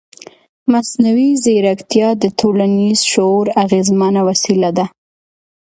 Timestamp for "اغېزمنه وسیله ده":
3.63-4.85